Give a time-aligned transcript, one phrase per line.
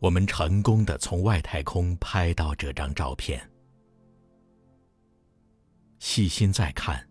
[0.00, 3.48] 我们成功的从外太空拍到这张照片。
[5.98, 7.06] 细心再看，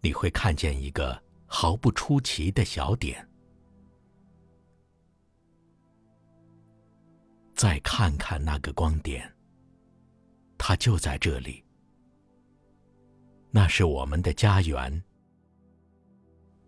[0.00, 3.28] 你会看见一个毫不出奇的小点。
[7.54, 9.30] 再看看那个光点，
[10.56, 11.62] 它就在这里。
[13.50, 15.02] 那是我们的家园，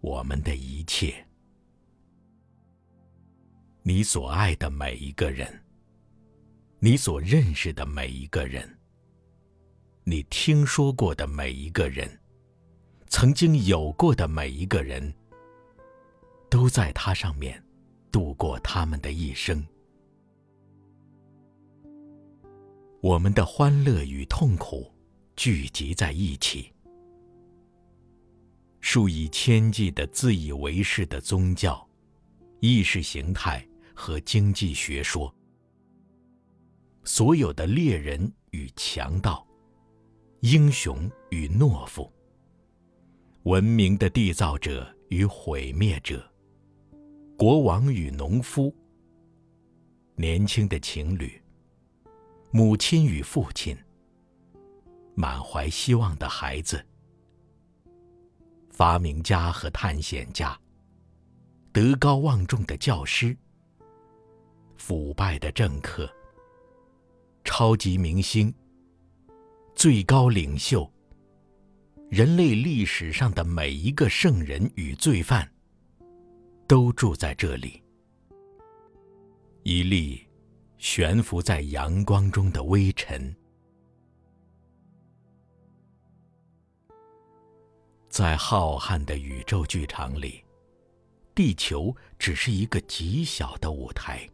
[0.01, 1.27] 我们的一切。
[3.89, 5.49] 你所爱的每一个人，
[6.79, 8.79] 你所认识的每一个人。
[10.05, 12.07] 你听说过的每一个人，
[13.07, 15.11] 曾经有过的每一个人，
[16.51, 17.65] 都在它上面
[18.13, 19.67] 度过他们的一生。
[23.01, 24.93] 我们的欢乐与痛苦
[25.35, 26.71] 聚集在一起，
[28.83, 31.89] 数以千计的自以为是的宗教、
[32.61, 33.67] 意识形态
[33.99, 35.35] 和经济学说，
[37.03, 39.45] 所有的猎人与强盗。
[40.43, 42.09] 英雄与懦夫，
[43.43, 46.25] 文明的缔造者与毁灭者，
[47.37, 48.73] 国王与农夫，
[50.15, 51.43] 年轻的情侣，
[52.53, 53.77] 母亲与父亲，
[55.17, 56.87] 满怀希望的孩子，
[58.71, 60.57] 发明家和探险家，
[61.73, 63.37] 德高望重的教师，
[64.79, 66.11] 腐败的政客，
[67.45, 68.53] 超级明星。
[69.75, 70.91] 最高领袖，
[72.11, 75.49] 人类历史上的每一个圣人与罪犯，
[76.67, 77.81] 都住在这里。
[79.63, 80.27] 一粒
[80.79, 83.33] 悬浮在阳光中的微尘，
[88.09, 90.43] 在浩瀚的宇宙剧场里，
[91.37, 94.29] 地球只是一个极小的舞台。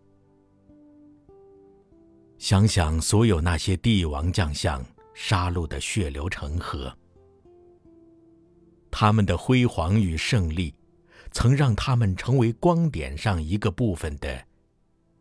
[2.45, 4.85] 想想所有那些帝王将相。
[5.15, 6.95] 杀戮的血流成河，
[8.91, 10.75] 他们的辉煌与胜利，
[11.31, 14.45] 曾让他们成为光点上一个部分的，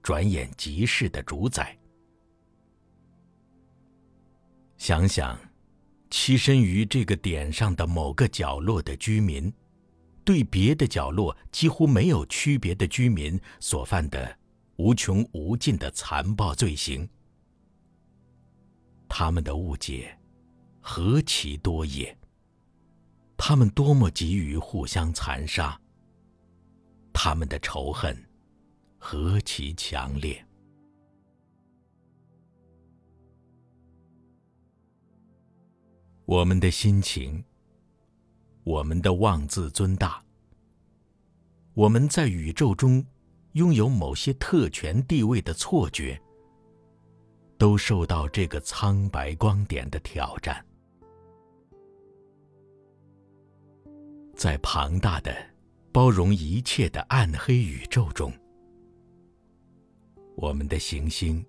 [0.01, 1.77] 转眼即逝的主宰。
[4.77, 5.39] 想想，
[6.09, 9.53] 栖身于这个点上的某个角落的居民，
[10.25, 14.37] 对别的角落几乎没有区别的居民所犯的
[14.77, 17.07] 无穷无尽的残暴罪行。
[19.07, 20.17] 他们的误解
[20.81, 22.17] 何其多也！
[23.37, 25.79] 他们多么急于互相残杀！
[27.13, 28.17] 他们的仇恨
[28.97, 30.43] 何其强烈！
[36.25, 37.43] 我们的心情，
[38.63, 40.23] 我们的妄自尊大，
[41.73, 43.05] 我们在宇宙中
[43.53, 46.19] 拥有某些特权地位的错觉。
[47.55, 50.65] 都受到这个苍白光点的挑战，
[54.35, 55.33] 在庞大的、
[55.93, 58.33] 包容一切的暗黑宇宙中，
[60.35, 61.45] 我们的行星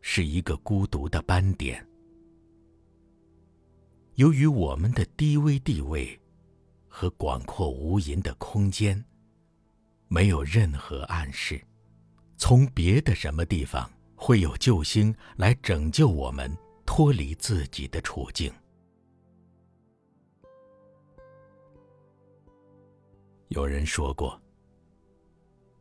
[0.00, 1.86] 是一个孤独的斑点。
[4.16, 6.18] 由于我们的低微地位
[6.88, 9.04] 和广阔无垠的空间，
[10.08, 11.60] 没有任何暗示，
[12.36, 13.90] 从别的什么地方。
[14.16, 16.50] 会有救星来拯救我们
[16.86, 18.50] 脱离自己的处境。
[23.48, 24.40] 有人说过，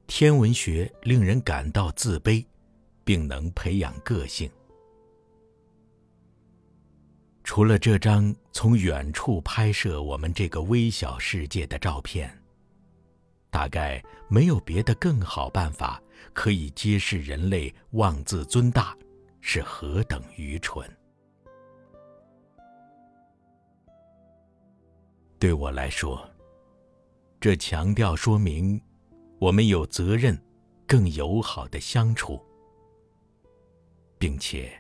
[0.08, 2.46] 天文学令人感到自卑，
[3.06, 4.52] 并能培养个性。
[7.46, 12.43] 除了这张从远处拍摄我们这个微小世界的照片。
[13.54, 16.02] 大概没有别的更好办法
[16.34, 18.98] 可以揭示人类妄自尊大
[19.42, 20.90] 是何等愚蠢。
[25.38, 26.28] 对我来说，
[27.40, 28.82] 这强调说明
[29.38, 30.36] 我们有责任
[30.88, 32.44] 更友好的相处，
[34.18, 34.74] 并且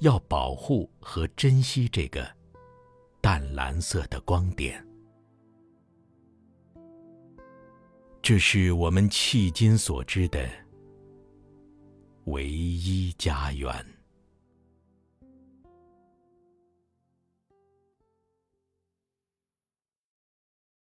[0.00, 2.30] 要保护和珍惜这个
[3.22, 4.86] 淡蓝色的光点。
[8.24, 10.48] 这是我们迄今所知的
[12.24, 13.70] 唯一家园。